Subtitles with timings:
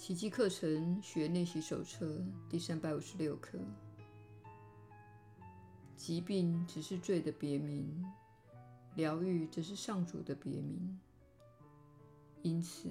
[0.00, 3.58] 奇迹课程学练习手册第三百五十六课：
[5.94, 8.02] 疾病只是罪的别名，
[8.96, 10.98] 疗愈则是上主的别名。
[12.40, 12.88] 因此，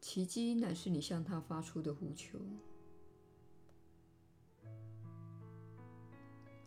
[0.00, 2.38] 奇迹乃是你向他发出的呼求。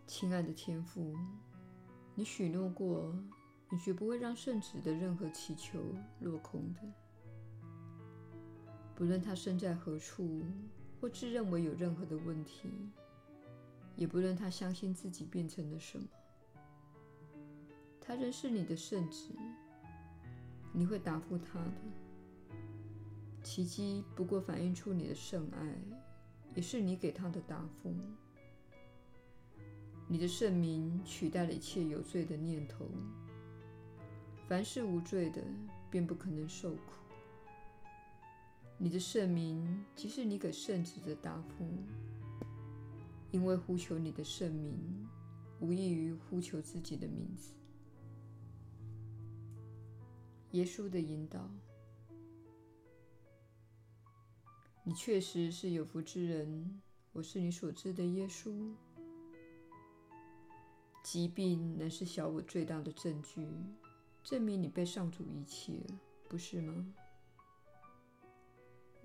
[0.05, 1.15] 亲爱的天父，
[2.13, 3.15] 你许诺过，
[3.69, 5.79] 你绝不会让圣子的任何祈求
[6.19, 6.81] 落空的。
[8.95, 10.43] 不论他身在何处，
[11.01, 12.69] 或自认为有任何的问题，
[13.95, 16.07] 也不论他相信自己变成了什么，
[17.99, 19.29] 他仍是你的圣子。
[20.75, 21.71] 你会答复他的。
[23.43, 25.75] 奇迹不过反映出你的圣爱，
[26.55, 27.93] 也是你给他的答复。
[30.07, 32.89] 你的圣名取代了一切有罪的念头。
[34.47, 35.41] 凡是无罪的，
[35.91, 37.02] 便不可能受苦。
[38.83, 41.65] 你的圣名即是你给圣子的答复，
[43.31, 45.07] 因为呼求你的圣名，
[45.61, 47.53] 无异于呼求自己的名字。
[50.51, 51.49] 耶稣的引导，
[54.83, 56.81] 你确实是有福之人。
[57.13, 58.73] 我是你所知的耶稣。
[61.01, 63.47] 疾病乃是小我最大的证据，
[64.21, 66.93] 证明你被上主遗弃了，不是吗？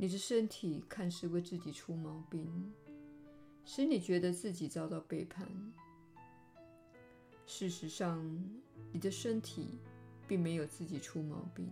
[0.00, 2.72] 你的身体看似为自己出毛病，
[3.64, 5.48] 使你觉得自己遭到背叛。
[7.46, 8.24] 事实上，
[8.92, 9.80] 你的身体
[10.28, 11.68] 并没有自己出毛病，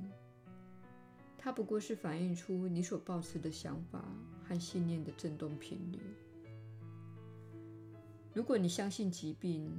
[1.38, 4.04] 它不过是反映出你所抱持的想法
[4.42, 6.00] 和信念的振动频率。
[8.34, 9.70] 如果你相信疾病，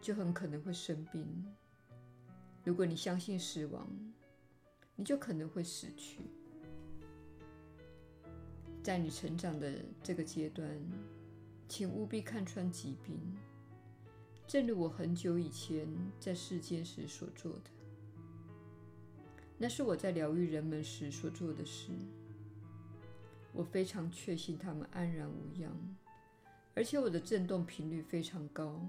[0.00, 1.24] 就很可能会生病；
[2.62, 3.90] 如果你相信死亡，
[4.94, 6.20] 你就可能会死去。
[8.82, 10.68] 在你成长的这个阶段，
[11.68, 13.16] 请务必看穿疾病，
[14.46, 15.86] 正如我很久以前
[16.18, 17.70] 在世间时所做的。
[19.56, 21.92] 那是我在疗愈人们时所做的事。
[23.52, 25.70] 我非常确信他们安然无恙，
[26.74, 28.84] 而且我的振动频率非常高。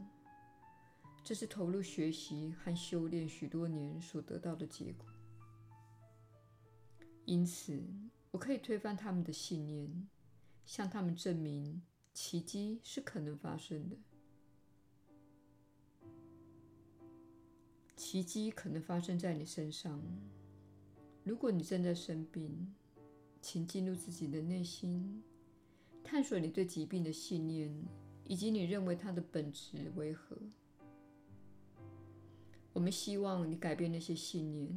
[1.23, 5.05] 这是投入学习和修炼许多年所得到的结果。
[7.25, 7.79] 因此，
[8.33, 10.09] 我可以推翻他们的信念，
[10.65, 11.83] 向他们证明
[12.15, 13.95] 奇迹是可能发生的。
[17.95, 20.01] 奇迹可能发生在你身上。
[21.23, 22.73] 如果你正在生病，
[23.39, 25.21] 请进入自己的内心，
[26.03, 27.71] 探索你对疾病的信念，
[28.25, 30.35] 以及你认为它的本质为何。
[32.73, 34.75] 我们希望你改变那些信念。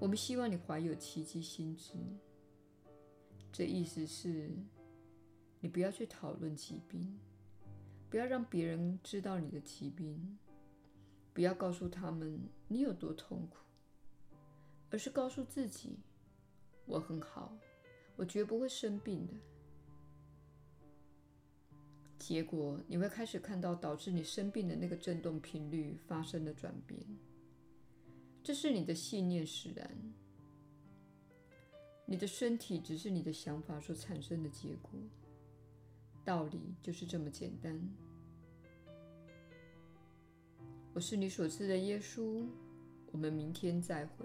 [0.00, 1.92] 我们希望你怀有奇迹心志。
[3.58, 4.52] 这意思是，
[5.58, 7.18] 你不要去讨论疾病，
[8.08, 10.38] 不要让别人知道你的疾病，
[11.34, 13.56] 不要告诉他们你有多痛苦，
[14.90, 15.98] 而是告诉自己：
[16.86, 17.58] 我很好，
[18.14, 19.34] 我绝不会生病的。
[22.16, 27.04] 结果，你会开始看到导致你生病的那个振动频率发生了转变。
[28.40, 30.14] 这是你的信念使然。
[32.10, 34.90] 你的身体只是你的想法所产生的结果，
[36.24, 37.78] 道理就是这么简单。
[40.94, 42.46] 我是你所知的耶稣，
[43.12, 44.24] 我们明天再会。